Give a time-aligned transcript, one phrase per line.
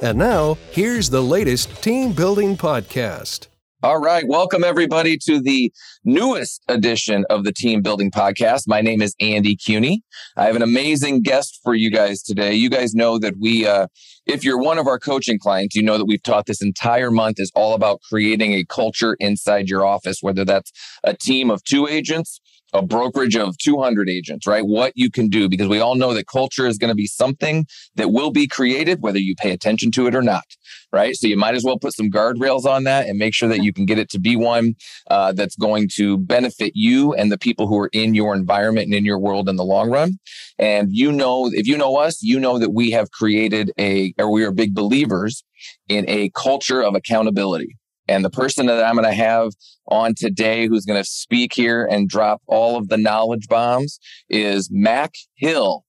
[0.00, 3.48] And now, here's the latest team building podcast.
[3.82, 4.24] All right.
[4.28, 5.72] Welcome, everybody, to the
[6.04, 8.62] newest edition of the Team Building Podcast.
[8.68, 10.02] My name is Andy Cuny.
[10.36, 12.54] I have an amazing guest for you guys today.
[12.54, 13.88] You guys know that we, uh,
[14.24, 17.40] if you're one of our coaching clients, you know that we've taught this entire month
[17.40, 20.70] is all about creating a culture inside your office, whether that's
[21.02, 22.40] a team of two agents
[22.72, 24.64] a brokerage of 200 agents, right?
[24.64, 27.66] What you can do, because we all know that culture is going to be something
[27.96, 30.44] that will be created, whether you pay attention to it or not,
[30.92, 31.14] right?
[31.16, 33.72] So you might as well put some guardrails on that and make sure that you
[33.72, 34.74] can get it to be one
[35.10, 38.94] uh, that's going to benefit you and the people who are in your environment and
[38.94, 40.18] in your world in the long run.
[40.58, 44.30] And you know, if you know us, you know that we have created a, or
[44.30, 45.42] we are big believers
[45.88, 47.76] in a culture of accountability
[48.08, 49.52] and the person that I'm going to have
[49.88, 54.68] on today who's going to speak here and drop all of the knowledge bombs is
[54.72, 55.84] Mac Hill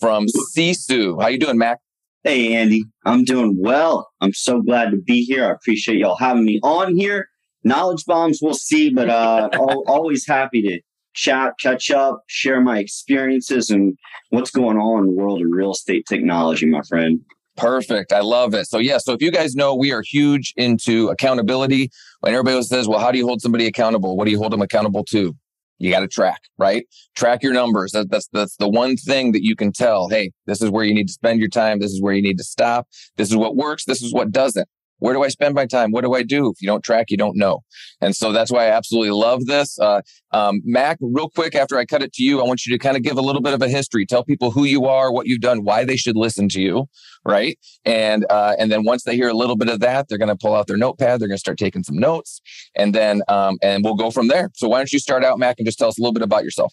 [0.00, 1.20] from Sisu.
[1.20, 1.78] How you doing, Mac?
[2.22, 2.84] Hey, Andy.
[3.04, 4.10] I'm doing well.
[4.20, 5.46] I'm so glad to be here.
[5.46, 7.28] I appreciate y'all having me on here.
[7.64, 10.80] Knowledge bombs, we'll see, but uh, always happy to
[11.14, 13.96] chat, catch up, share my experiences and
[14.30, 17.20] what's going on in the world of real estate technology, my friend.
[17.56, 18.12] Perfect.
[18.12, 18.66] I love it.
[18.66, 18.98] So, yeah.
[18.98, 21.90] So, if you guys know, we are huge into accountability.
[22.20, 24.16] When everybody says, well, how do you hold somebody accountable?
[24.16, 25.36] What do you hold them accountable to?
[25.78, 26.86] You got to track, right?
[27.14, 27.92] Track your numbers.
[27.92, 30.08] That, that's, that's the one thing that you can tell.
[30.08, 31.80] Hey, this is where you need to spend your time.
[31.80, 32.88] This is where you need to stop.
[33.16, 33.84] This is what works.
[33.84, 34.68] This is what doesn't.
[34.98, 35.90] Where do I spend my time?
[35.90, 36.50] What do I do?
[36.50, 37.62] If you don't track, you don't know.
[38.00, 39.78] And so that's why I absolutely love this.
[39.78, 40.00] Uh,
[40.32, 42.96] um, Mac, real quick, after I cut it to you, I want you to kind
[42.96, 44.06] of give a little bit of a history.
[44.06, 46.86] Tell people who you are, what you've done, why they should listen to you,
[47.24, 47.58] right?
[47.84, 50.36] And uh, and then once they hear a little bit of that, they're going to
[50.36, 51.20] pull out their notepad.
[51.20, 52.40] They're going to start taking some notes,
[52.74, 54.50] and then um, and we'll go from there.
[54.54, 56.44] So why don't you start out, Mac, and just tell us a little bit about
[56.44, 56.72] yourself?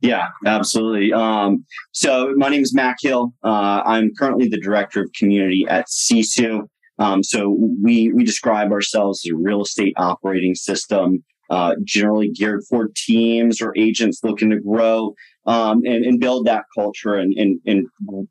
[0.00, 1.12] Yeah, absolutely.
[1.12, 3.32] Um, so my name is Mac Hill.
[3.42, 6.68] Uh, I'm currently the director of community at Sisu.
[6.98, 12.62] Um, so we we describe ourselves as a real estate operating system, uh, generally geared
[12.68, 15.14] for teams or agents looking to grow
[15.46, 17.86] um, and, and build that culture and, and, and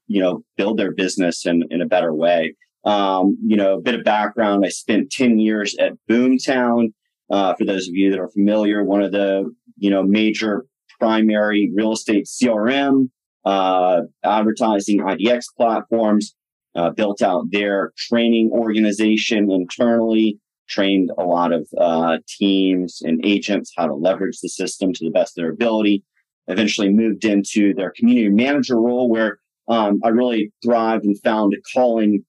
[0.07, 2.55] you know build their business in, in a better way.
[2.83, 6.93] Um, you know, a bit of background: I spent ten years at Boomtown.
[7.29, 10.65] Uh, for those of you that are familiar, one of the you know major
[10.99, 13.09] primary real estate CRM,
[13.45, 16.35] uh, advertising IDX platforms
[16.77, 20.39] uh, built out their training organization internally,
[20.69, 25.11] trained a lot of uh, teams and agents how to leverage the system to the
[25.11, 26.03] best of their ability.
[26.47, 31.57] Eventually moved into their community manager role where um, I really thrived and found a
[31.73, 32.23] calling.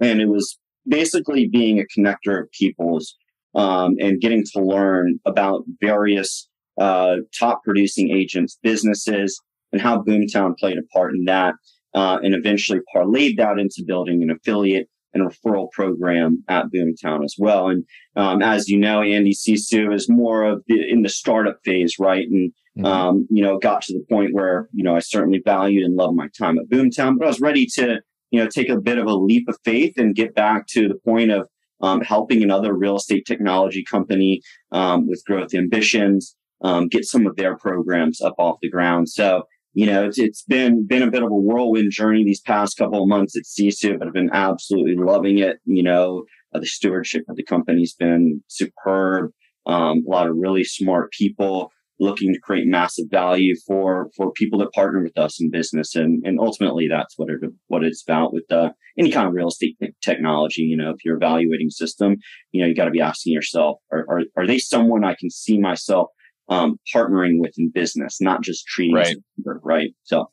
[0.00, 3.16] And it was basically being a connector of peoples
[3.54, 6.48] um, and getting to learn about various
[6.80, 9.40] uh, top producing agents, businesses,
[9.72, 11.54] and how Boomtown played a part in that
[11.98, 17.34] uh, and eventually parlayed that into building an affiliate and referral program at Boomtown as
[17.36, 17.68] well.
[17.68, 21.96] And um, as you know, Andy Sisu is more of the, in the startup phase,
[21.98, 22.28] right?
[22.28, 22.84] And mm-hmm.
[22.84, 26.14] um, you know, got to the point where you know I certainly valued and loved
[26.14, 29.06] my time at Boomtown, but I was ready to you know take a bit of
[29.06, 31.48] a leap of faith and get back to the point of
[31.80, 37.36] um, helping another real estate technology company um, with growth ambitions um, get some of
[37.36, 39.08] their programs up off the ground.
[39.08, 39.44] So
[39.78, 43.00] you know, it's, it's been been a bit of a whirlwind journey these past couple
[43.00, 45.58] of months at Sisu, but I've been absolutely loving it.
[45.66, 49.30] You know, uh, the stewardship of the company's been superb.
[49.66, 54.58] Um, a lot of really smart people looking to create massive value for for people
[54.58, 58.32] that partner with us in business, and and ultimately that's what it what it's about
[58.32, 60.62] with uh, any kind of real estate technology.
[60.62, 62.16] You know, if you're evaluating system,
[62.50, 65.30] you know, you got to be asking yourself, are, are are they someone I can
[65.30, 66.08] see myself
[66.48, 69.16] um, partnering with in business, not just treating right.
[69.62, 69.90] right.
[70.04, 70.30] So,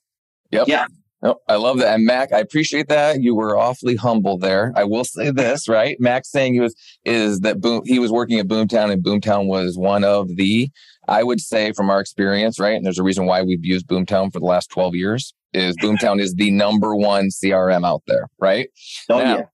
[0.52, 0.68] yep.
[0.68, 0.88] yeah.
[1.26, 1.96] Oh, I love that.
[1.96, 3.22] And Mac, I appreciate that.
[3.22, 4.72] You were awfully humble there.
[4.76, 5.98] I will say this, right?
[6.00, 9.78] Mac saying he was is that boom he was working at Boomtown and Boomtown was
[9.78, 10.70] one of the
[11.08, 12.76] I would say from our experience, right?
[12.76, 16.20] And there's a reason why we've used Boomtown for the last 12 years is Boomtown
[16.20, 18.70] is the number one CRM out there, right?
[19.10, 19.46] Oh now, yeah.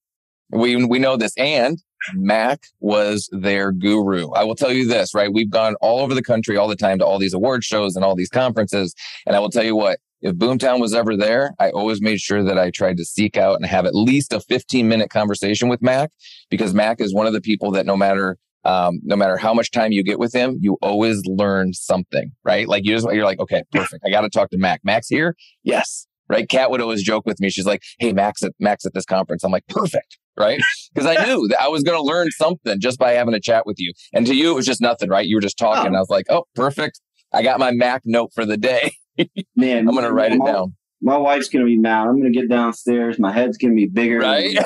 [0.50, 1.34] We we know this.
[1.38, 1.78] And
[2.14, 4.30] Mac was their guru.
[4.32, 5.32] I will tell you this, right?
[5.32, 8.04] We've gone all over the country all the time to all these award shows and
[8.04, 8.94] all these conferences.
[9.26, 12.44] And I will tell you what, if Boomtown was ever there, I always made sure
[12.44, 15.82] that I tried to seek out and have at least a 15 minute conversation with
[15.82, 16.12] Mac
[16.50, 19.72] because Mac is one of the people that no matter um, no matter how much
[19.72, 22.68] time you get with him, you always learn something, right?
[22.68, 24.04] Like you just you're like, okay, perfect.
[24.06, 24.82] I got to talk to Mac.
[24.84, 26.50] Mac's here, yes, right.
[26.50, 27.50] Kat would always joke with me.
[27.50, 29.44] She's like, hey, Max at Mac's at this conference.
[29.44, 30.60] I'm like, perfect, right?
[30.94, 33.66] Because I knew that I was going to learn something just by having a chat
[33.66, 33.94] with you.
[34.12, 35.26] And to you, it was just nothing, right?
[35.26, 35.94] You were just talking.
[35.94, 35.98] Oh.
[35.98, 37.00] I was like, oh, perfect.
[37.32, 38.92] I got my Mac note for the day.
[39.56, 40.76] Man, I'm going to write it down.
[41.02, 42.08] My wife's going to be mad.
[42.08, 43.18] I'm going to get downstairs.
[43.20, 44.20] My head's going to be bigger.
[44.20, 44.58] Right.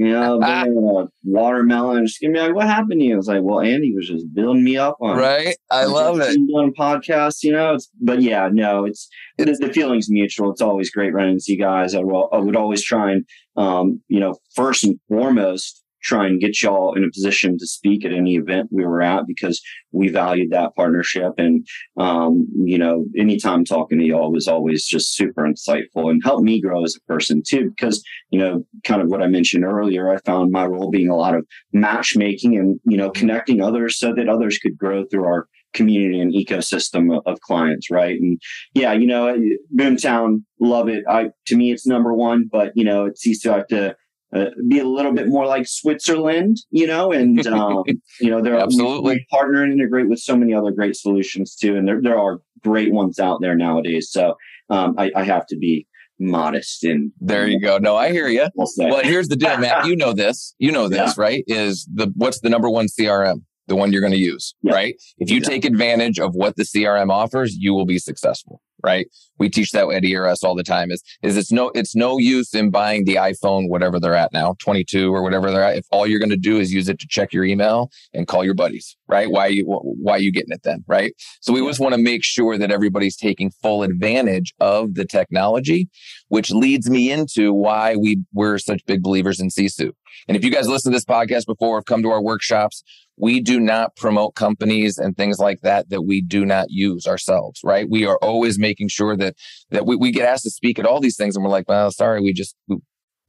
[0.00, 2.06] You know, a watermelon.
[2.06, 4.32] She's gonna be like, "What happened to you?" I was like, "Well, Andy was just
[4.32, 6.34] building me up on right." I love it.
[6.48, 7.74] Doing podcasts, you know.
[7.74, 10.52] It's, but yeah, no, it's, it's the feeling's mutual.
[10.52, 11.94] It's always great running into you guys.
[11.94, 13.26] I, will, I would always try and,
[13.58, 18.04] um, you know, first and foremost, try and get y'all in a position to speak
[18.04, 19.60] at any event we were at because
[19.92, 21.32] we valued that partnership.
[21.38, 21.66] And,
[21.96, 26.60] um, you know, anytime talking to y'all was always just super insightful and helped me
[26.60, 27.70] grow as a person too.
[27.70, 31.16] Because, you know, kind of what I mentioned earlier, I found my role being a
[31.16, 35.46] lot of matchmaking and, you know, connecting others so that others could grow through our
[35.72, 38.20] community and ecosystem of, clients, right?
[38.20, 38.40] And
[38.74, 39.36] yeah, you know,
[39.74, 41.04] Boomtown, love it.
[41.08, 43.96] I to me, it's number one, but you know, it seems to have to
[44.34, 47.84] uh, be a little bit more like Switzerland, you know, and um,
[48.20, 49.14] you know, they're absolutely.
[49.14, 52.40] we, partner and integrate with so many other great solutions too, and there there are
[52.62, 54.10] great ones out there nowadays.
[54.10, 54.36] So
[54.68, 55.86] um, I, I have to be
[56.20, 57.78] modest and there you go.
[57.78, 59.86] No i hear you well here's the deal matt.
[59.86, 60.54] You know this.
[60.58, 61.22] You know this yeah.
[61.22, 61.44] right?
[61.46, 64.74] Is the what's the number one crm the one you're going to use yeah.
[64.74, 64.94] right?
[65.18, 65.48] If you yeah.
[65.48, 69.06] take advantage of what the crm offers you will be successful right?
[69.38, 72.54] We teach that at ERS all the time is, is it's no, it's no use
[72.54, 75.76] in buying the iPhone, whatever they're at now, 22 or whatever they're at.
[75.76, 78.44] If all you're going to do is use it to check your email and call
[78.44, 79.30] your buddies, right?
[79.30, 80.84] Why are you, why are you getting it then?
[80.86, 81.14] Right.
[81.40, 85.88] So we just want to make sure that everybody's taking full advantage of the technology,
[86.28, 89.92] which leads me into why we, we're such big believers in Sisu.
[90.28, 92.82] And if you guys listen to this podcast before, have come to our workshops,
[93.20, 97.60] we do not promote companies and things like that that we do not use ourselves
[97.62, 99.34] right we are always making sure that
[99.70, 101.90] that we, we get asked to speak at all these things and we're like well
[101.90, 102.76] sorry we just we,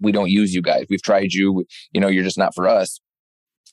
[0.02, 0.86] we don't use you guys.
[0.90, 1.64] We've tried you.
[1.92, 3.00] You know you're just not for us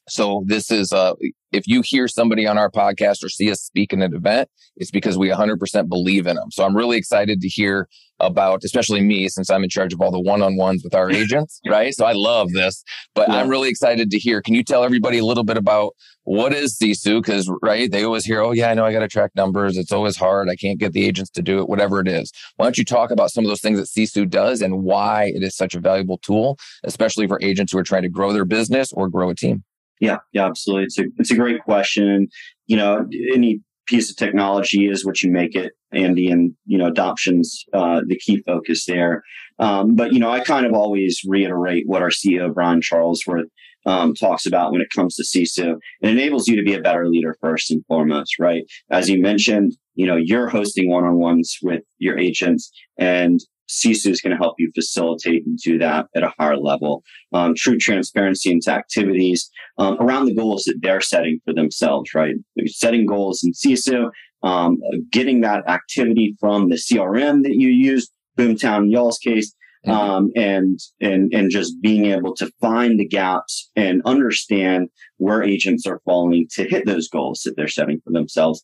[0.08, 1.14] so this is uh
[1.52, 4.90] if you hear somebody on our podcast or see us speak in an event, it's
[4.90, 6.50] because we 100% believe in them.
[6.50, 7.88] So I'm really excited to hear
[8.20, 11.94] about, especially me, since I'm in charge of all the one-on-ones with our agents, right?
[11.94, 12.82] So I love this,
[13.14, 13.36] but yeah.
[13.36, 14.42] I'm really excited to hear.
[14.42, 15.94] Can you tell everybody a little bit about
[16.24, 17.22] what is Sisu?
[17.22, 19.78] Because right, they always hear, oh yeah, I know I got to track numbers.
[19.78, 20.50] It's always hard.
[20.50, 21.68] I can't get the agents to do it.
[21.68, 22.32] Whatever it is.
[22.56, 25.42] Why don't you talk about some of those things that Sisu does and why it
[25.42, 28.92] is such a valuable tool, especially for agents who are trying to grow their business
[28.92, 29.64] or grow a team?
[30.00, 30.84] Yeah, yeah, absolutely.
[30.84, 32.28] It's a it's a great question.
[32.66, 36.86] You know, any piece of technology is what you make it, Andy, and you know,
[36.86, 39.22] adoption's uh, the key focus there.
[39.58, 43.48] Um, but you know, I kind of always reiterate what our CEO Brian Charlesworth
[43.86, 45.76] um, talks about when it comes to Sisu.
[46.02, 48.64] It enables you to be a better leader first and foremost, right?
[48.90, 54.30] As you mentioned, you know, you're hosting one-on-ones with your agents, and Sisu is going
[54.30, 57.02] to help you facilitate and do that at a higher level.
[57.32, 62.34] Um, true transparency into activities um, around the goals that they're setting for themselves, right?
[62.66, 64.10] setting goals in Sisu,
[64.42, 64.78] um,
[65.10, 69.54] getting that activity from the CRM that you use, Boomtown y'all's case.
[69.90, 75.86] Um, and and and just being able to find the gaps and understand where agents
[75.86, 78.62] are falling to hit those goals that they're setting for themselves.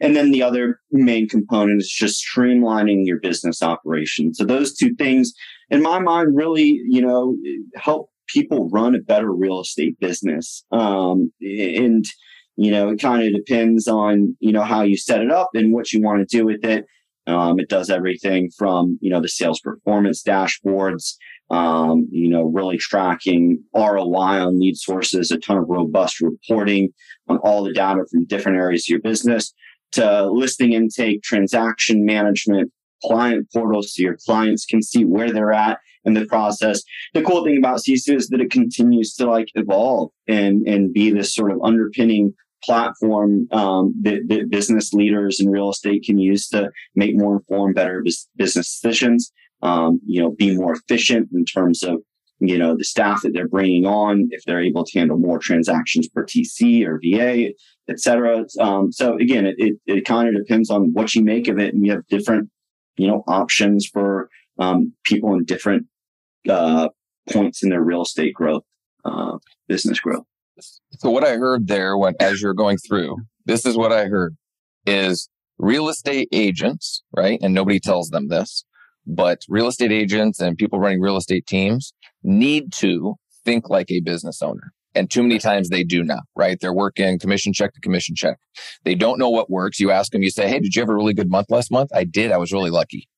[0.00, 4.34] And then the other main component is just streamlining your business operation.
[4.34, 5.32] So those two things,
[5.70, 7.36] in my mind, really, you know,
[7.76, 10.64] help people run a better real estate business.
[10.70, 12.04] Um, and
[12.56, 15.72] you know, it kind of depends on you know how you set it up and
[15.72, 16.86] what you want to do with it.
[17.26, 21.14] Um, it does everything from, you know, the sales performance dashboards,
[21.50, 26.92] um, you know, really tracking ROI on lead sources, a ton of robust reporting
[27.28, 29.54] on all the data from different areas of your business
[29.92, 32.70] to listing intake, transaction management,
[33.02, 36.82] client portals so your clients can see where they're at in the process.
[37.14, 41.10] The cool thing about Sisu is that it continues to like evolve and, and be
[41.10, 46.48] this sort of underpinning platform um, that, that, business leaders in real estate can use
[46.48, 48.02] to make more informed, better
[48.36, 49.32] business decisions.
[49.62, 52.02] Um, you know, be more efficient in terms of
[52.40, 56.08] you know the staff that they're bringing on, if they're able to handle more transactions
[56.08, 57.52] per TC or VA,
[57.88, 58.44] et cetera.
[58.60, 61.74] Um, so again, it, it, it kind of depends on what you make of it,
[61.74, 62.50] and you have different
[62.96, 64.28] you know options for
[64.58, 65.86] um, people in different
[66.48, 66.88] uh,
[67.30, 68.64] points in their real estate growth,
[69.04, 70.26] uh, business growth.
[70.60, 74.36] So what I heard there when as you're going through, this is what I heard
[74.86, 77.38] is real estate agents, right?
[77.42, 78.64] And nobody tells them this,
[79.06, 81.92] but real estate agents and people running real estate teams
[82.22, 84.72] need to think like a business owner.
[84.94, 86.56] And too many times they do not, right?
[86.60, 88.38] They're working commission check to commission check.
[88.84, 89.80] They don't know what works.
[89.80, 91.90] You ask them, you say, Hey, did you have a really good month last month?
[91.92, 92.30] I did.
[92.30, 93.08] I was really lucky.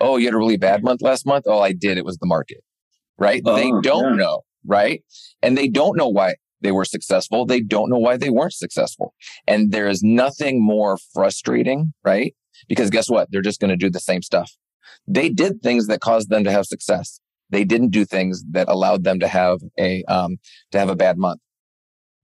[0.00, 1.44] Oh, you had a really bad month last month?
[1.46, 1.96] Oh, I did.
[1.96, 2.58] It was the market,
[3.18, 3.42] right?
[3.44, 4.24] they oh, don't yeah.
[4.24, 5.04] know, right?
[5.40, 7.44] And they don't know why they were successful.
[7.44, 9.14] They don't know why they weren't successful.
[9.46, 12.34] And there is nothing more frustrating, right?
[12.68, 13.28] Because guess what?
[13.30, 14.52] They're just going to do the same stuff.
[15.06, 17.20] They did things that caused them to have success.
[17.50, 20.38] They didn't do things that allowed them to have a um,
[20.70, 21.40] to have a bad month.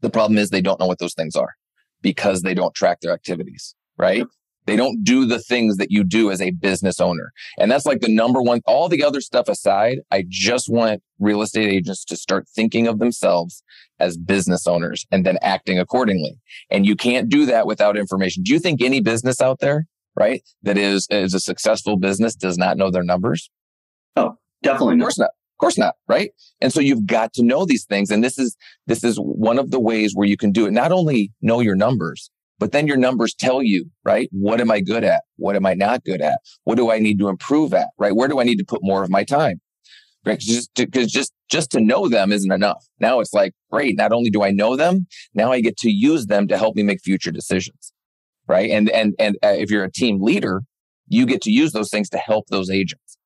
[0.00, 1.54] The problem is they don't know what those things are
[2.02, 4.24] because they don't track their activities, right?
[4.68, 7.32] They don't do the things that you do as a business owner.
[7.58, 11.40] And that's like the number one, all the other stuff aside, I just want real
[11.40, 13.62] estate agents to start thinking of themselves
[13.98, 16.38] as business owners and then acting accordingly.
[16.70, 18.42] And you can't do that without information.
[18.42, 22.58] Do you think any business out there, right, that is, is a successful business does
[22.58, 23.48] not know their numbers?
[24.16, 24.96] Oh, Definitely.
[24.96, 25.30] Of course not.
[25.30, 25.94] Of course not.
[26.06, 26.32] Right.
[26.60, 28.10] And so you've got to know these things.
[28.10, 28.54] And this is,
[28.86, 30.72] this is one of the ways where you can do it.
[30.72, 34.28] Not only know your numbers, but then your numbers tell you, right?
[34.32, 35.22] What am I good at?
[35.36, 36.40] What am I not good at?
[36.64, 37.88] What do I need to improve at?
[37.98, 38.14] Right?
[38.14, 39.60] Where do I need to put more of my time?
[40.24, 40.38] Right?
[40.38, 42.84] Just because just just to know them isn't enough.
[43.00, 43.96] Now it's like, great.
[43.96, 46.82] Not only do I know them, now I get to use them to help me
[46.82, 47.92] make future decisions.
[48.46, 48.70] Right?
[48.70, 50.62] And and and uh, if you're a team leader,
[51.08, 53.16] you get to use those things to help those agents.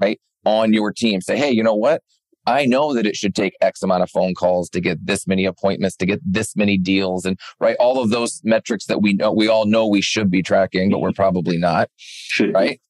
[0.00, 0.20] Right?
[0.48, 1.20] on your team.
[1.20, 2.02] Say, hey, you know what?
[2.48, 5.44] I know that it should take X amount of phone calls to get this many
[5.44, 9.32] appointments, to get this many deals, and right, all of those metrics that we know
[9.32, 11.22] we all know we should be tracking, but we're mm-hmm.
[11.22, 11.90] probably not.
[11.96, 12.80] Should right?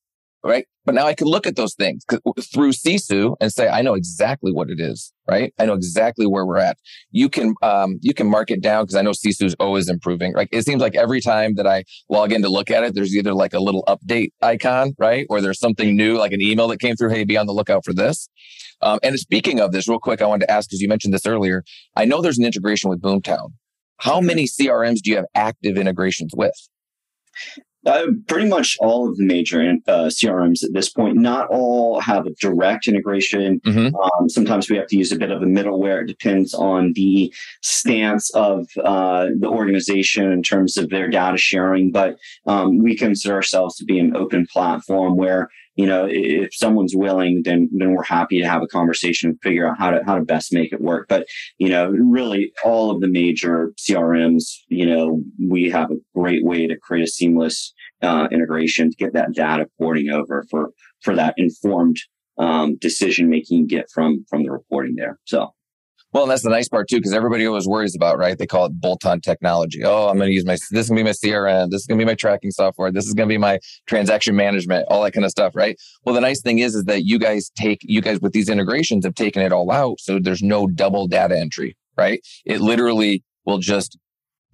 [0.44, 0.66] Right?
[0.84, 2.04] But now I can look at those things
[2.52, 5.52] through Sisu and say, I know exactly what it is, right?
[5.58, 6.78] I know exactly where we're at.
[7.10, 10.32] You can, um, you can mark it down because I know Sisu is always improving.
[10.34, 13.14] Like it seems like every time that I log in to look at it, there's
[13.14, 15.26] either like a little update icon, right?
[15.28, 17.10] Or there's something new, like an email that came through.
[17.10, 18.28] Hey, be on the lookout for this.
[18.80, 21.26] Um, and speaking of this, real quick, I wanted to ask because you mentioned this
[21.26, 21.64] earlier.
[21.96, 23.52] I know there's an integration with Boomtown.
[23.98, 26.54] How many CRMs do you have active integrations with?
[27.86, 31.16] Uh, pretty much all of the major uh, CRMs at this point.
[31.16, 33.60] Not all have a direct integration.
[33.60, 33.94] Mm-hmm.
[33.94, 36.02] Um, sometimes we have to use a bit of a middleware.
[36.02, 37.32] It depends on the
[37.62, 41.92] stance of uh, the organization in terms of their data sharing.
[41.92, 42.16] But
[42.46, 47.42] um, we consider ourselves to be an open platform where you know, if someone's willing,
[47.44, 50.24] then then we're happy to have a conversation and figure out how to how to
[50.24, 51.06] best make it work.
[51.08, 51.24] But
[51.58, 56.66] you know, really, all of the major CRMs, you know, we have a great way
[56.66, 60.70] to create a seamless uh, integration to get that data porting over for
[61.00, 61.98] for that informed
[62.38, 65.20] um, decision making get from from the reporting there.
[65.26, 65.54] So
[66.12, 68.38] well, and that's the nice part too, because everybody always worries about, right?
[68.38, 69.84] They call it bolt-on technology.
[69.84, 71.70] Oh, I'm going to use my, this is going to be my CRM.
[71.70, 72.90] This is going to be my tracking software.
[72.90, 75.76] This is going to be my transaction management, all that kind of stuff, right?
[76.04, 79.04] Well, the nice thing is, is that you guys take, you guys with these integrations
[79.04, 80.00] have taken it all out.
[80.00, 82.20] So there's no double data entry, right?
[82.46, 83.98] It literally will just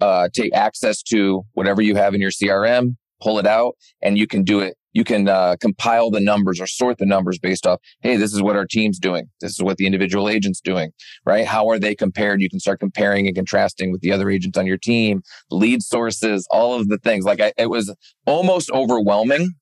[0.01, 4.27] uh, take access to whatever you have in your CRM, pull it out, and you
[4.27, 7.79] can do it you can uh, compile the numbers or sort the numbers based off
[8.01, 9.29] hey this is what our team's doing.
[9.41, 10.91] This is what the individual agent's doing
[11.25, 11.45] right?
[11.45, 12.41] How are they compared?
[12.41, 15.21] You can start comparing and contrasting with the other agents on your team
[15.51, 17.25] lead sources all of the things.
[17.25, 17.93] Like I, it was
[18.25, 19.53] almost overwhelming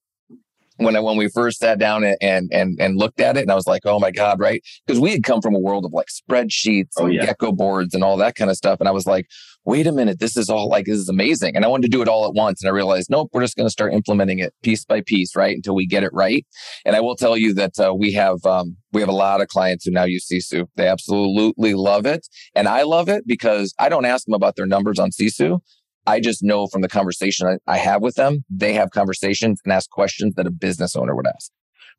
[0.77, 3.55] when I, when we first sat down and and and looked at it, and I
[3.55, 4.63] was like, oh my god, right?
[4.85, 7.25] Because we had come from a world of like spreadsheets oh, and yeah.
[7.25, 9.27] Geckoboards and all that kind of stuff, and I was like,
[9.65, 12.01] wait a minute, this is all like this is amazing, and I wanted to do
[12.01, 14.53] it all at once, and I realized, nope, we're just going to start implementing it
[14.61, 16.45] piece by piece, right, until we get it right.
[16.85, 19.47] And I will tell you that uh, we have um, we have a lot of
[19.47, 20.67] clients who now use Sisu.
[20.75, 24.67] They absolutely love it, and I love it because I don't ask them about their
[24.67, 25.59] numbers on Sisu.
[26.05, 29.89] I just know from the conversation I have with them, they have conversations and ask
[29.89, 31.51] questions that a business owner would ask.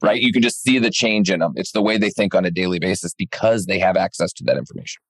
[0.03, 0.21] Right.
[0.21, 1.53] You can just see the change in them.
[1.57, 4.57] It's the way they think on a daily basis because they have access to that
[4.57, 5.01] information.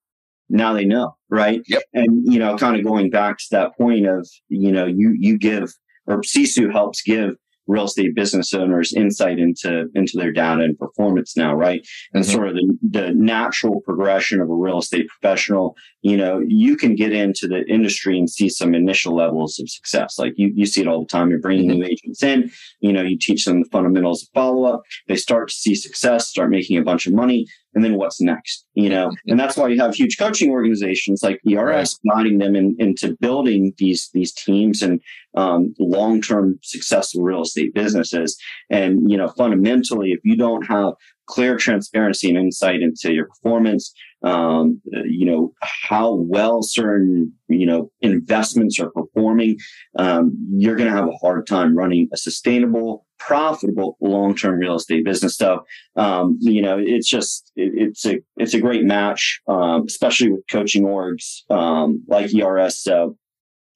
[0.50, 1.62] Now they know, right?
[1.66, 1.82] Yep.
[1.94, 5.38] And you know, kind of going back to that point of, you know, you you
[5.38, 5.72] give
[6.06, 7.34] or Sisu helps give
[7.66, 11.86] real estate business owners insight into into their data and performance now right?
[12.12, 12.32] And mm-hmm.
[12.32, 16.94] sort of the, the natural progression of a real estate professional you know you can
[16.94, 20.18] get into the industry and see some initial levels of success.
[20.18, 21.30] Like you, you see it all the time.
[21.30, 21.80] You're bringing mm-hmm.
[21.80, 24.82] new agents in you know you teach them the fundamentals of follow-up.
[25.08, 28.66] They start to see success start making a bunch of money and then what's next
[28.74, 29.12] you know?
[29.26, 33.72] And that's why you have huge coaching organizations like ers guiding them in, into building
[33.78, 35.00] these these teams and
[35.36, 38.36] um, long-term successful real estate businesses.
[38.70, 40.94] And you know fundamentally if you don't have
[41.26, 47.90] clear transparency and insight into your performance um, you know how well certain you know
[48.00, 49.56] investments are performing
[49.98, 55.04] um, you're going to have a hard time running a sustainable profitable long-term real estate
[55.04, 55.36] business.
[55.36, 55.64] So,
[55.96, 60.42] um, you know, it's just it, it's a it's a great match, um, especially with
[60.50, 62.82] coaching orgs um, like ERS.
[62.82, 63.16] So,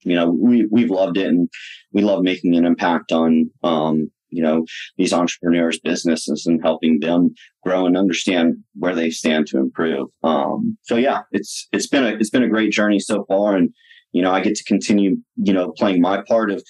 [0.00, 1.48] you know, we we've loved it, and
[1.92, 7.34] we love making an impact on um, you know these entrepreneurs' businesses and helping them
[7.62, 10.08] grow and understand where they stand to improve.
[10.22, 13.70] Um, so, yeah, it's it's been a it's been a great journey so far, and
[14.12, 16.62] you know, I get to continue you know playing my part of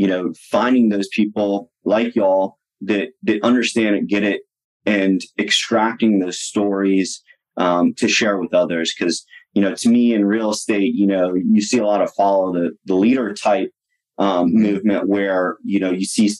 [0.00, 4.40] you know, finding those people like y'all that that understand it, get it,
[4.86, 7.22] and extracting those stories
[7.58, 8.94] um, to share with others.
[8.98, 12.10] Because you know, to me in real estate, you know, you see a lot of
[12.14, 13.72] follow the the leader type
[14.16, 14.62] um, mm-hmm.
[14.62, 16.30] movement where you know you see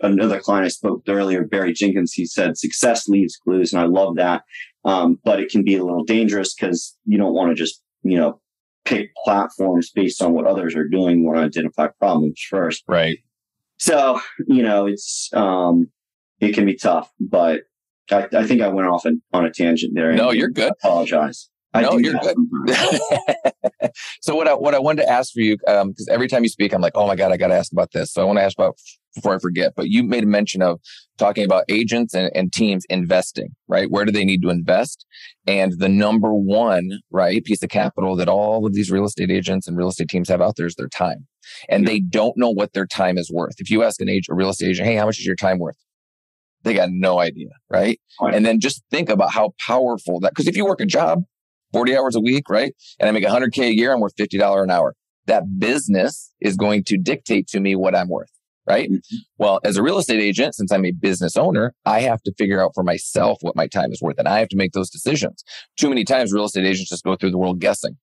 [0.00, 2.14] another client I spoke with earlier, Barry Jenkins.
[2.14, 4.42] He said success leaves clues, and I love that.
[4.84, 8.18] Um, but it can be a little dangerous because you don't want to just you
[8.18, 8.40] know
[8.86, 11.24] pick platforms based on what others are doing.
[11.24, 12.84] Want to identify problems first.
[12.88, 13.18] Right.
[13.78, 15.90] So, you know, it's, um,
[16.40, 17.62] it can be tough, but
[18.10, 20.12] I, I think I went off on, on a tangent there.
[20.12, 20.72] No, you're good.
[20.82, 21.50] I apologize.
[21.74, 22.36] I no, you're good.
[24.22, 26.48] so what I what I wanted to ask for you, because um, every time you
[26.48, 28.12] speak, I'm like, oh my god, I got to ask about this.
[28.12, 28.78] So I want to ask about
[29.16, 29.72] before I forget.
[29.74, 30.80] But you made a mention of
[31.18, 33.90] talking about agents and, and teams investing, right?
[33.90, 35.04] Where do they need to invest?
[35.46, 39.66] And the number one, right, piece of capital that all of these real estate agents
[39.66, 41.26] and real estate teams have out there is their time.
[41.68, 43.54] And they don't know what their time is worth.
[43.58, 45.58] If you ask an agent, a real estate agent, hey, how much is your time
[45.58, 45.76] worth?
[46.62, 48.00] They got no idea, right?
[48.20, 48.34] right.
[48.34, 51.22] And then just think about how powerful that, because if you work a job
[51.72, 52.74] 40 hours a week, right?
[52.98, 54.94] And I make 100K a year, I'm worth $50 an hour.
[55.26, 58.30] That business is going to dictate to me what I'm worth
[58.66, 58.90] right?
[58.90, 59.16] Mm-hmm.
[59.38, 62.60] Well, as a real estate agent, since I'm a business owner, I have to figure
[62.60, 65.44] out for myself what my time is worth and I have to make those decisions.
[65.76, 67.96] Too many times real estate agents just go through the world guessing,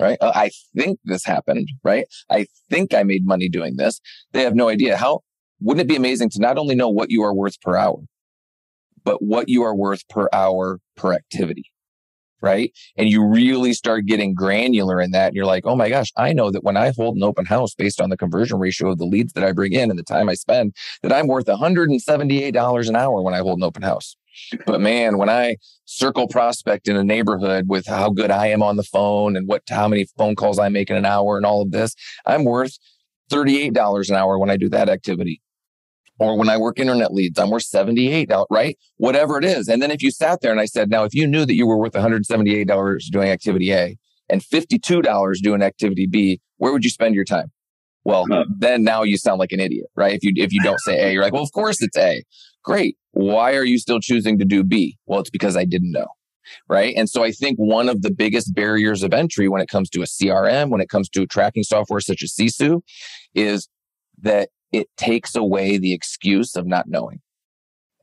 [0.00, 0.18] right?
[0.20, 2.06] Uh, I think this happened, right?
[2.30, 4.00] I think I made money doing this.
[4.32, 5.20] They have no idea how
[5.60, 7.98] wouldn't it be amazing to not only know what you are worth per hour,
[9.04, 11.64] but what you are worth per hour per activity?
[12.40, 12.72] Right?
[12.96, 15.28] And you really start getting granular in that.
[15.28, 17.74] And you're like, oh my gosh, I know that when I hold an open house
[17.74, 20.28] based on the conversion ratio of the leads that I bring in and the time
[20.28, 24.16] I spend, that I'm worth $178 an hour when I hold an open house.
[24.66, 28.76] But man, when I circle prospect in a neighborhood with how good I am on
[28.76, 31.62] the phone and what how many phone calls I make in an hour and all
[31.62, 31.94] of this,
[32.26, 32.76] I'm worth
[33.32, 35.40] $38 an hour when I do that activity
[36.18, 38.78] or when I work internet leads, I'm worth 78 out, right?
[38.96, 39.68] Whatever it is.
[39.68, 41.66] And then if you sat there and I said, now, if you knew that you
[41.66, 43.96] were worth $178 doing activity A
[44.28, 47.52] and $52 doing activity B, where would you spend your time?
[48.04, 50.14] Well, uh, then now you sound like an idiot, right?
[50.14, 52.22] If you, if you don't say A, you're like, well, of course it's A.
[52.62, 52.96] Great.
[53.10, 54.96] Why are you still choosing to do B?
[55.06, 56.06] Well, it's because I didn't know.
[56.68, 56.94] Right.
[56.96, 60.02] And so I think one of the biggest barriers of entry when it comes to
[60.02, 62.82] a CRM, when it comes to tracking software such as Sisu
[63.34, 63.68] is
[64.22, 67.20] that it takes away the excuse of not knowing.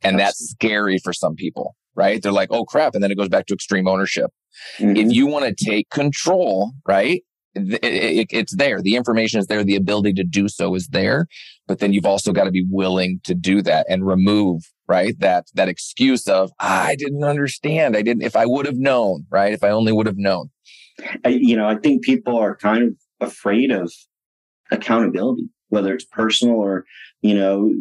[0.03, 0.23] And Absolutely.
[0.23, 2.21] that's scary for some people, right?
[2.21, 2.93] They're like, oh crap.
[2.93, 4.31] And then it goes back to extreme ownership.
[4.77, 4.97] Mm-hmm.
[4.97, 7.23] If you want to take control, right?
[7.55, 8.81] It, it, it's there.
[8.81, 9.63] The information is there.
[9.63, 11.27] The ability to do so is there.
[11.67, 15.17] But then you've also got to be willing to do that and remove, right?
[15.19, 17.95] That, that excuse of, ah, I didn't understand.
[17.95, 19.53] I didn't, if I would have known, right?
[19.53, 20.49] If I only would have known.
[21.23, 23.91] I, you know, I think people are kind of afraid of
[24.71, 26.85] accountability whether it's personal or
[27.21, 27.73] you know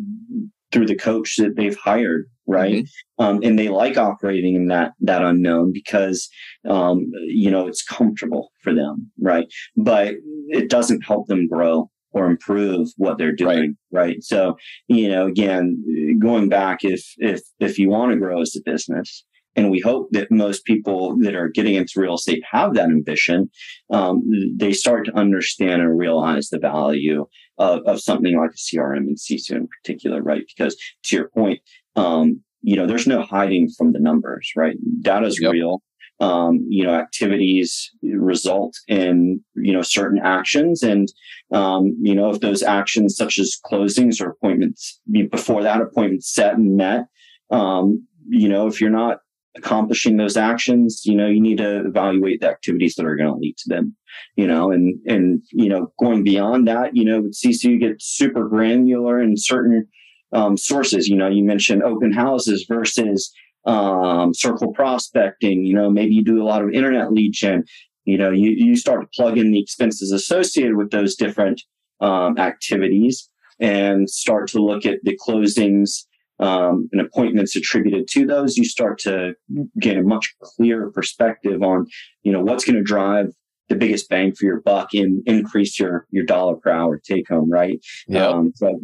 [0.72, 3.24] through the coach that they've hired right mm-hmm.
[3.24, 6.30] um, and they like operating in that that unknown because
[6.68, 10.14] um, you know it's comfortable for them right but
[10.48, 14.06] it doesn't help them grow or improve what they're doing right.
[14.06, 14.56] right so
[14.88, 19.24] you know again going back if if if you want to grow as a business
[19.54, 23.50] and we hope that most people that are getting into real estate have that ambition.
[23.90, 24.22] Um,
[24.56, 27.26] they start to understand and realize the value
[27.58, 30.42] of, of something like a CRM and Sisu in particular, right?
[30.56, 31.60] Because to your point,
[31.96, 34.76] um, you know, there's no hiding from the numbers, right?
[35.00, 35.52] Data is yep.
[35.52, 35.82] real.
[36.20, 40.84] Um, you know, activities result in, you know, certain actions.
[40.84, 41.08] And,
[41.52, 46.54] um, you know, if those actions such as closings or appointments before that appointment set
[46.54, 47.06] and met,
[47.50, 49.18] um, you know, if you're not
[49.56, 53.38] accomplishing those actions, you know, you need to evaluate the activities that are going to
[53.38, 53.94] lead to them,
[54.36, 58.48] you know, and, and, you know, going beyond that, you know, with you get super
[58.48, 59.86] granular in certain
[60.32, 61.08] um, sources.
[61.08, 63.32] You know, you mentioned open houses versus
[63.66, 65.64] um, circle prospecting.
[65.64, 67.64] You know, maybe you do a lot of internet lead gen.
[68.04, 71.62] You know, you, you start to plug in the expenses associated with those different
[72.00, 73.28] um, activities
[73.60, 76.04] and start to look at the closings
[76.42, 79.34] um, and appointments attributed to those, you start to
[79.78, 81.86] get a much clearer perspective on,
[82.22, 83.28] you know, what's going to drive
[83.68, 87.50] the biggest bang for your buck and increase your your dollar per hour take home,
[87.50, 87.80] right?
[88.08, 88.26] Yeah.
[88.26, 88.78] Um, so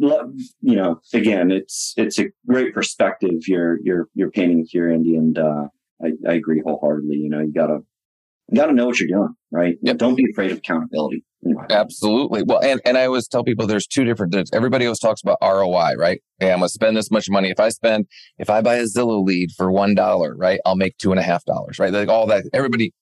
[0.61, 5.37] you know, again, it's it's a great perspective you're you're you're painting here, Andy, and
[5.37, 5.67] uh,
[6.03, 7.17] I, I agree wholeheartedly.
[7.17, 7.79] You know, you gotta
[8.51, 9.75] you gotta know what you're doing, right?
[9.81, 9.97] Yep.
[9.97, 11.23] Don't be afraid of accountability.
[11.69, 12.43] Absolutely.
[12.43, 14.49] Well, and, and I always tell people there's two different, things.
[14.53, 16.21] everybody always talks about ROI, right?
[16.39, 17.49] Hey, I'm going to spend this much money.
[17.49, 18.07] If I spend,
[18.37, 21.45] if I buy a Zillow lead for $1, right, I'll make two and a half
[21.45, 21.93] dollars, right?
[21.93, 22.93] Like all that, everybody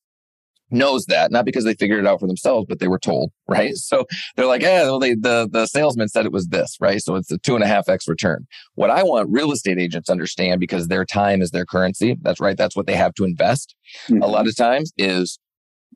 [0.70, 3.76] knows that, not because they figured it out for themselves, but they were told, right?
[3.76, 7.02] So they're like, yeah, well, they, the, the salesman said it was this, right?
[7.02, 8.46] So it's a two and a half X return.
[8.76, 12.18] What I want real estate agents understand because their time is their currency.
[12.22, 12.58] That's right.
[12.58, 13.76] That's what they have to invest.
[14.10, 14.24] Mm-hmm.
[14.24, 15.40] A lot of times is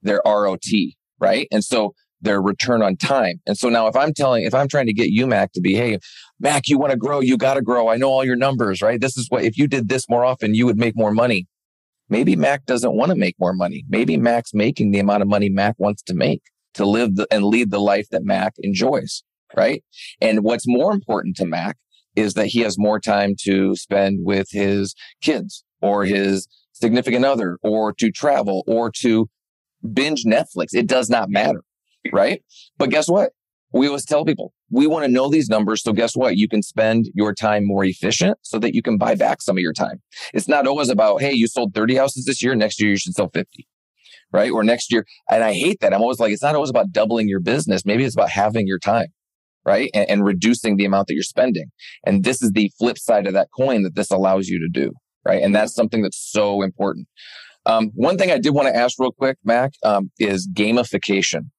[0.01, 0.65] their ROT,
[1.19, 1.47] right?
[1.51, 3.41] And so their return on time.
[3.47, 5.73] And so now if I'm telling, if I'm trying to get you, Mac, to be,
[5.73, 5.97] hey,
[6.39, 7.89] Mac, you want to grow, you got to grow.
[7.89, 9.01] I know all your numbers, right?
[9.01, 11.47] This is what, if you did this more often, you would make more money.
[12.11, 13.83] Maybe Mac doesn't want to make more money.
[13.89, 16.43] Maybe Mac's making the amount of money Mac wants to make
[16.75, 19.23] to live the, and lead the life that Mac enjoys,
[19.57, 19.83] right?
[20.21, 21.77] And what's more important to Mac
[22.15, 27.57] is that he has more time to spend with his kids or his significant other
[27.63, 29.27] or to travel or to
[29.91, 30.67] binge Netflix.
[30.73, 31.63] It does not matter
[32.11, 32.43] right?
[32.77, 33.31] But guess what?
[33.73, 35.83] We always tell people we want to know these numbers.
[35.83, 36.37] So guess what?
[36.37, 39.61] You can spend your time more efficient so that you can buy back some of
[39.61, 40.01] your time.
[40.33, 42.55] It's not always about, hey, you sold 30 houses this year.
[42.55, 43.67] Next year, you should sell 50.
[44.33, 44.51] Right.
[44.51, 45.05] Or next year.
[45.29, 45.93] And I hate that.
[45.93, 47.85] I'm always like, it's not always about doubling your business.
[47.85, 49.07] Maybe it's about having your time.
[49.65, 49.91] Right.
[49.93, 51.71] And, and reducing the amount that you're spending.
[52.05, 54.93] And this is the flip side of that coin that this allows you to do.
[55.25, 55.43] Right.
[55.43, 57.07] And that's something that's so important.
[57.65, 61.51] Um, one thing I did want to ask real quick, Mac, um, is gamification.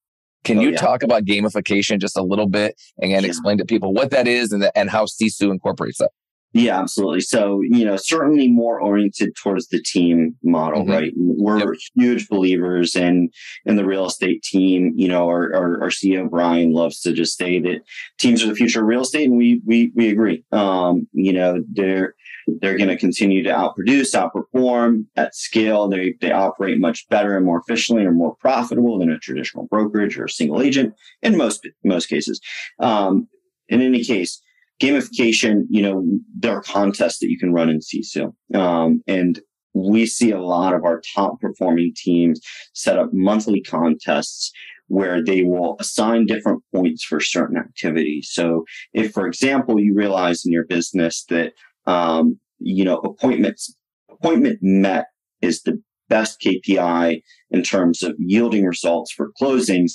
[0.44, 0.76] Can oh, you yeah.
[0.76, 3.20] talk about gamification just a little bit and yeah.
[3.20, 6.10] explain to people what that is and, the, and how Sisu incorporates that?
[6.54, 7.22] Yeah, absolutely.
[7.22, 10.90] So, you know, certainly more oriented towards the team model, mm-hmm.
[10.90, 11.12] right?
[11.16, 11.68] We're yep.
[11.94, 13.30] huge believers in
[13.64, 14.92] in the real estate team.
[14.94, 17.80] You know, our, our, our CEO Brian loves to just say that
[18.18, 20.44] teams are the future of real estate, and we we we agree.
[20.52, 22.14] Um, you know, they're
[22.60, 25.88] they're going to continue to outproduce, outperform at scale.
[25.88, 30.18] They they operate much better and more efficiently or more profitable than a traditional brokerage
[30.18, 32.42] or a single agent in most most cases.
[32.78, 33.28] Um,
[33.68, 34.42] in any case
[34.82, 36.04] gamification, you know,
[36.36, 38.32] there are contests that you can run in Sisu.
[38.54, 39.40] Um, and
[39.74, 42.40] we see a lot of our top performing teams
[42.74, 44.50] set up monthly contests
[44.88, 48.28] where they will assign different points for certain activities.
[48.30, 51.52] So if, for example, you realize in your business that,
[51.86, 53.74] um, you know, appointments,
[54.10, 55.06] appointment met
[55.40, 59.92] is the best KPI in terms of yielding results for closings,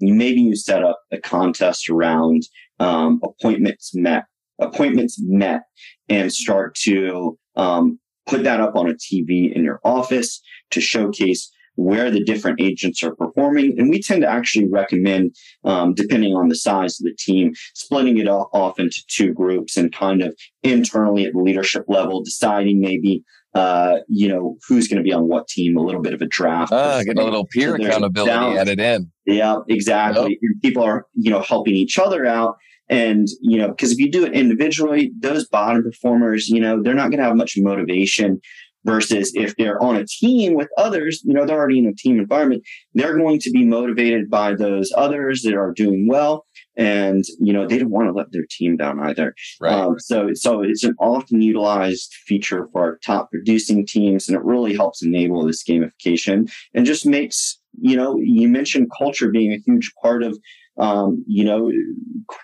[0.00, 2.42] maybe you set up a contest around
[2.80, 4.24] um, appointments met,
[4.60, 5.62] appointments met,
[6.08, 11.50] and start to um, put that up on a TV in your office to showcase
[11.76, 13.78] where the different agents are performing.
[13.78, 18.18] And we tend to actually recommend, um, depending on the size of the team, splitting
[18.18, 23.24] it off into two groups and kind of internally at the leadership level, deciding maybe
[23.54, 26.26] uh, you know, who's going to be on what team, a little bit of a
[26.26, 26.72] draft.
[26.72, 29.10] Ah, get a little peer so accountability added in.
[29.26, 30.38] Yeah, exactly.
[30.40, 30.62] Yep.
[30.62, 32.56] People are, you know, helping each other out.
[32.90, 36.92] And, you know, because if you do it individually, those bottom performers, you know, they're
[36.92, 38.40] not going to have much motivation
[38.84, 42.18] versus if they're on a team with others, you know, they're already in a team
[42.18, 42.62] environment,
[42.94, 46.46] they're going to be motivated by those others that are doing well.
[46.76, 49.34] And, you know, they don't want to let their team down either.
[49.60, 49.72] Right.
[49.72, 54.28] Um, so, so it's an often utilized feature for our top producing teams.
[54.28, 59.30] And it really helps enable this gamification and just makes, you know, you mentioned culture
[59.30, 60.38] being a huge part of
[60.80, 61.70] um, you know,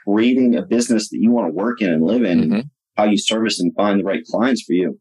[0.04, 2.60] creating a business that you want to work in and live in, mm-hmm.
[2.96, 5.00] how you service and find the right clients for you.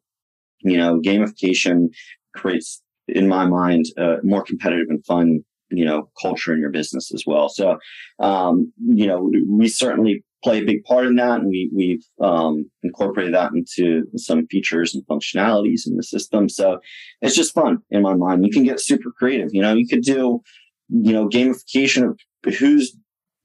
[0.61, 1.89] You know, gamification
[2.33, 7.11] creates, in my mind, a more competitive and fun, you know, culture in your business
[7.13, 7.49] as well.
[7.49, 7.77] So,
[8.19, 12.71] um, you know, we certainly play a big part in that, and we we've um,
[12.83, 16.47] incorporated that into some features and functionalities in the system.
[16.47, 16.79] So
[17.21, 18.45] it's just fun in my mind.
[18.45, 19.49] You can get super creative.
[19.51, 20.41] You know, you could do,
[20.87, 22.17] you know, gamification of
[22.59, 22.95] who's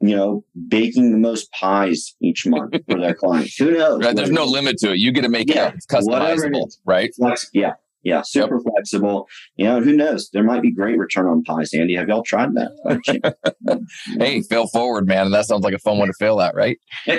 [0.00, 3.56] you know, baking the most pies each month for their clients.
[3.56, 4.02] Who knows?
[4.02, 4.98] Right, there's no limit to it.
[4.98, 7.14] You get to make yeah, it customizable, it right?
[7.14, 8.64] Flex, yeah, yeah, super yep.
[8.64, 9.28] flexible.
[9.56, 10.30] You know, who knows?
[10.32, 11.74] There might be great return on pies.
[11.74, 13.86] Andy, have y'all tried that?
[14.18, 15.30] hey, fail forward, man.
[15.30, 16.78] That sounds like a fun one to fail at, right?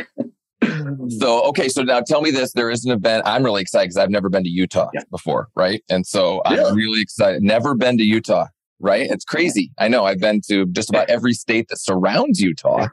[1.10, 3.98] so okay so now tell me this there is an event i'm really excited because
[3.98, 5.02] i've never been to utah yeah.
[5.10, 8.46] before right and so i'm really excited never been to utah
[8.82, 9.10] right?
[9.10, 9.72] It's crazy.
[9.78, 12.88] I know I've been to just about every state that surrounds Utah,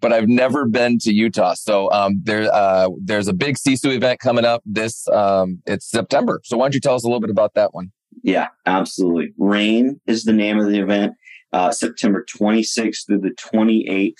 [0.00, 1.54] but I've never been to Utah.
[1.54, 6.40] So um, there, uh, there's a big Sisu event coming up this, um, it's September.
[6.44, 7.92] So why don't you tell us a little bit about that one?
[8.22, 9.32] Yeah, absolutely.
[9.38, 11.14] Reign is the name of the event.
[11.52, 14.14] uh, September 26th through the 28th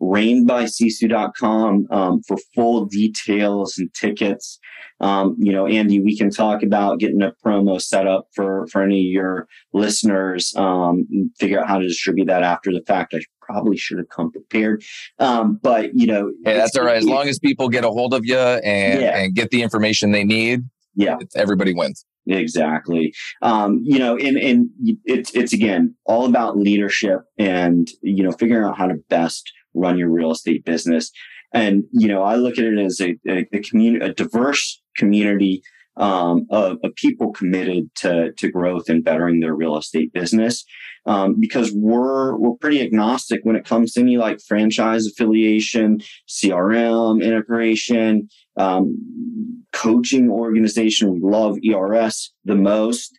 [0.00, 4.58] reignbysisu.com um, for full details and tickets.
[5.00, 8.82] Um, you know, Andy, we can talk about getting a promo set up for, for
[8.82, 11.06] any of your listeners, um,
[11.38, 13.14] figure out how to distribute that after the fact.
[13.14, 14.82] I probably should have come prepared.
[15.18, 16.96] Um, but, you know, hey, that's all right.
[16.96, 19.18] As long as people get a hold of you and, yeah.
[19.18, 20.62] and get the information they need,
[20.94, 22.06] yeah, everybody wins.
[22.26, 23.12] Exactly.
[23.42, 24.70] Um, you know, and, and
[25.04, 29.98] it's, it's again, all about leadership and, you know, figuring out how to best run
[29.98, 31.10] your real estate business.
[31.52, 35.62] And, you know, I look at it as a, a, a community, a diverse community
[35.96, 40.64] um, of, of, people committed to, to growth and bettering their real estate business.
[41.06, 47.22] Um, because we're, we're pretty agnostic when it comes to any like franchise affiliation, CRM
[47.22, 51.12] integration, um, coaching organization.
[51.12, 53.16] We love ERS the most.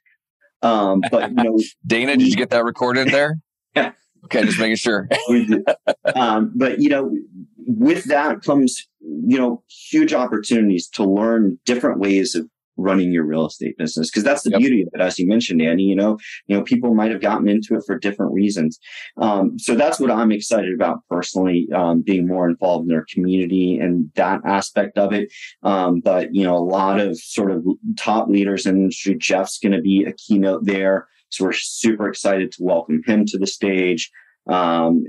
[0.61, 3.37] Um, but you know, Dana, did you get that recorded there?
[3.75, 3.91] Yeah.
[4.25, 5.07] Okay, just making sure.
[6.15, 7.11] um, but you know,
[7.57, 13.45] with that comes you know huge opportunities to learn different ways of running your real
[13.45, 14.59] estate business because that's the yep.
[14.59, 17.47] beauty of it as you mentioned andy you know you know people might have gotten
[17.47, 18.79] into it for different reasons
[19.17, 23.77] um, so that's what i'm excited about personally um, being more involved in their community
[23.77, 25.31] and that aspect of it
[25.63, 27.65] um, but you know a lot of sort of
[27.97, 32.07] top leaders in the industry jeff's going to be a keynote there so we're super
[32.07, 34.09] excited to welcome him to the stage.
[34.47, 35.03] Um,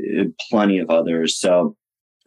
[0.50, 1.38] plenty of others.
[1.38, 1.76] So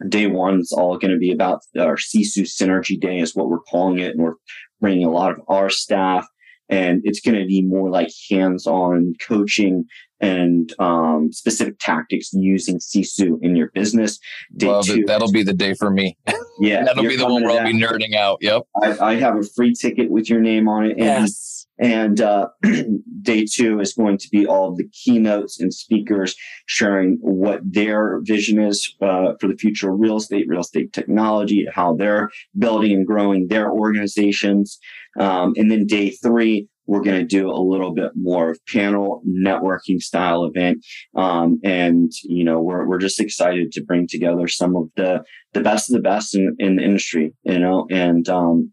[0.08, 3.58] day one is all going to be about our Sisu Synergy Day is what we're
[3.60, 4.12] calling it.
[4.12, 4.36] And we're
[4.80, 6.26] bringing a lot of our staff
[6.70, 9.84] and it's going to be more like hands-on coaching
[10.20, 14.18] and um, specific tactics using Sisu in your business.
[14.56, 15.06] Day Love two, it.
[15.06, 16.16] That'll be the day for me.
[16.60, 18.38] Yeah, that'll be the one where I'll be nerding out.
[18.40, 18.62] Yep.
[18.82, 20.90] I, I, have a free ticket with your name on it.
[20.92, 21.66] And, yes.
[21.80, 22.48] And uh,
[23.22, 28.20] day two is going to be all of the keynotes and speakers sharing what their
[28.22, 32.28] vision is uh, for the future of real estate, real estate technology, how they're
[32.58, 34.78] building and growing their organizations.
[35.18, 39.22] Um, and then day three we're going to do a little bit more of panel
[39.24, 40.84] networking style event.
[41.14, 45.22] Um, and, you know, we're, we're just excited to bring together some of the,
[45.52, 48.72] the best of the best in, in the industry, you know, and, um,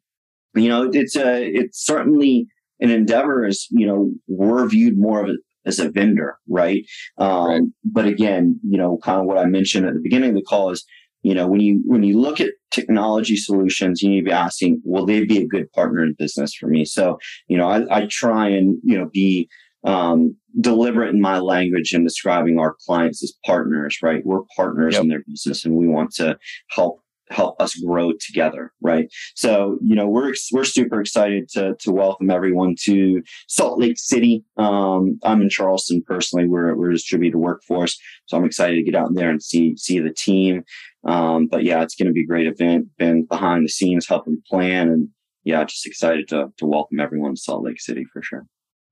[0.56, 2.48] you know, it's a, it's certainly
[2.80, 5.34] an endeavor as, you know, we're viewed more of a,
[5.68, 6.84] as a vendor, right?
[7.20, 7.62] Um, right.
[7.86, 10.72] But again, you know, kind of what I mentioned at the beginning of the call
[10.72, 10.84] is,
[11.24, 14.82] you know, when you when you look at technology solutions, you need to be asking,
[14.84, 16.86] will they be a good partner in business for me?
[16.86, 19.50] So, you know, I, I try and you know be
[19.84, 23.98] um, deliberate in my language in describing our clients as partners.
[24.02, 25.04] Right, we're partners yep.
[25.04, 26.38] in their business, and we want to
[26.70, 31.92] help help us grow together right so you know we're we're super excited to to
[31.92, 37.38] welcome everyone to salt lake city um, i'm in charleston personally we're we're a distributed
[37.38, 40.64] workforce so i'm excited to get out there and see see the team
[41.08, 42.88] um, but yeah, it's going to be a great event.
[42.98, 45.10] Been behind the scenes helping plan, and
[45.44, 48.46] yeah, just excited to to welcome everyone to Salt Lake City for sure.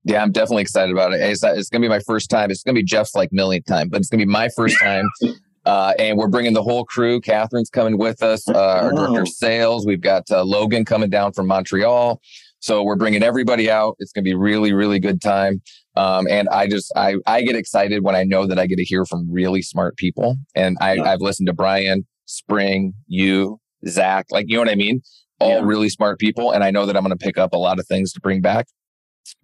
[0.04, 1.20] Yeah, I'm definitely excited about it.
[1.20, 2.50] It's, it's going to be my first time.
[2.50, 4.78] It's going to be Jeff's like millionth time, but it's going to be my first
[4.80, 5.04] time.
[5.66, 7.20] Uh, and we're bringing the whole crew.
[7.20, 9.84] Catherine's coming with us, uh, our director of sales.
[9.84, 12.20] We've got uh, Logan coming down from Montreal.
[12.60, 13.96] So we're bringing everybody out.
[13.98, 15.60] It's going to be really, really good time.
[15.96, 18.84] Um, and I just, I, I get excited when I know that I get to
[18.84, 20.36] hear from really smart people.
[20.54, 21.02] And I, yeah.
[21.02, 25.00] I've listened to Brian, Spring, you, Zach, like, you know what I mean?
[25.40, 25.64] All yeah.
[25.64, 26.52] really smart people.
[26.52, 28.40] And I know that I'm going to pick up a lot of things to bring
[28.40, 28.68] back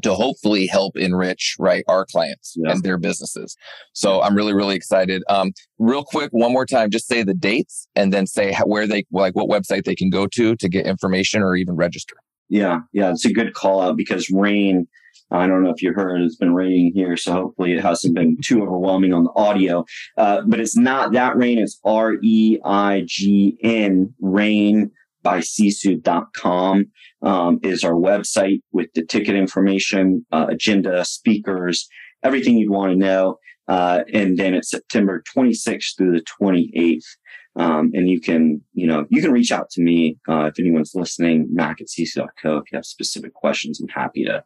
[0.03, 2.73] to hopefully help enrich right our clients yeah.
[2.73, 3.57] and their businesses
[3.92, 7.87] so i'm really really excited um real quick one more time just say the dates
[7.95, 10.87] and then say how, where they like what website they can go to to get
[10.87, 12.16] information or even register
[12.53, 14.87] yeah, yeah, it's a good call out because rain.
[15.31, 18.37] I don't know if you heard, it's been raining here, so hopefully it hasn't been
[18.45, 19.87] too overwhelming on the audio.
[20.18, 24.90] Uh, but it's not that rain; it's R E I G N Reign
[25.22, 26.87] by sisu.com
[27.22, 31.88] um, is our website with the ticket information, uh, agenda, speakers,
[32.22, 33.38] everything you'd want to know.
[33.68, 37.04] Uh, and then it's September 26th through the 28th.
[37.54, 40.92] Um, and you can, you know, you can reach out to me uh, if anyone's
[40.94, 42.56] listening, mac at sisu.co.
[42.58, 44.42] If you have specific questions, I'm happy to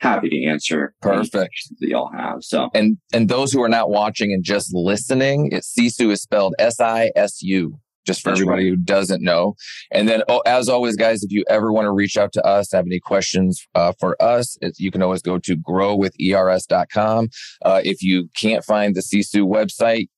[0.00, 0.94] happy to answer.
[1.00, 1.54] Perfect.
[1.80, 2.42] That y'all have.
[2.42, 6.54] So and and those who are not watching and just listening, it Sisu is spelled
[6.58, 7.78] S I S U.
[8.08, 8.70] Just for That's everybody right.
[8.70, 9.54] who doesn't know.
[9.90, 12.72] And then, oh, as always, guys, if you ever want to reach out to us,
[12.72, 17.28] have any questions uh, for us, you can always go to growwithers.com.
[17.62, 20.08] Uh, if you can't find the Sisu website,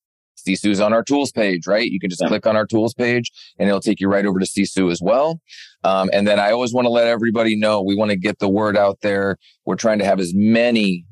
[0.46, 1.90] Sisu's on our tools page, right?
[1.90, 2.28] You can just yeah.
[2.28, 5.40] click on our tools page and it'll take you right over to Sisu as well.
[5.82, 8.48] Um, and then I always want to let everybody know we want to get the
[8.48, 9.36] word out there.
[9.66, 11.06] We're trying to have as many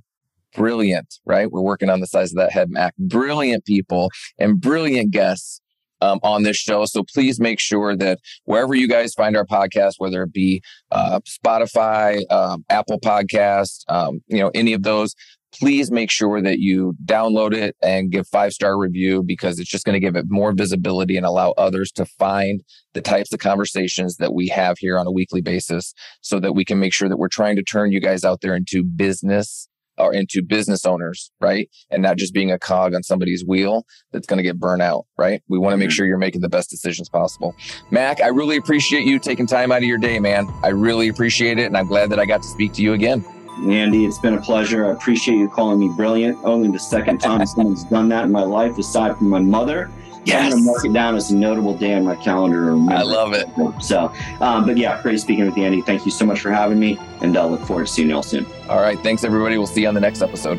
[0.54, 1.50] brilliant, right?
[1.50, 2.94] We're working on the size of that head, Mac.
[2.98, 5.60] Brilliant people and brilliant guests
[6.00, 6.84] um, on this show.
[6.84, 11.20] So please make sure that wherever you guys find our podcast, whether it be uh,
[11.28, 15.14] Spotify, um, Apple Podcast, um, you know, any of those,
[15.52, 19.84] please make sure that you download it and give five star review because it's just
[19.84, 22.62] going to give it more visibility and allow others to find
[22.94, 26.64] the types of conversations that we have here on a weekly basis so that we
[26.64, 30.14] can make sure that we're trying to turn you guys out there into business or
[30.14, 31.68] into business owners, right?
[31.90, 35.06] And not just being a cog on somebody's wheel that's going to get burnt out,
[35.16, 35.42] right?
[35.48, 35.94] We want to make mm-hmm.
[35.94, 37.54] sure you're making the best decisions possible.
[37.90, 40.48] Mac, I really appreciate you taking time out of your day, man.
[40.62, 41.66] I really appreciate it.
[41.66, 43.24] And I'm glad that I got to speak to you again.
[43.66, 44.86] Andy, it's been a pleasure.
[44.86, 46.38] I appreciate you calling me brilliant.
[46.44, 49.90] Only the second time someone's done that in my life, aside from my mother.
[50.24, 50.44] Yes.
[50.44, 52.70] I'm going to mark it down as a notable day on my calendar.
[52.92, 53.48] I love it.
[53.82, 55.82] So, um, but yeah, great speaking with you, Andy.
[55.82, 58.16] Thank you so much for having me, and I'll uh, look forward to seeing you
[58.16, 58.46] all soon.
[58.68, 58.98] All right.
[58.98, 59.56] Thanks, everybody.
[59.56, 60.58] We'll see you on the next episode.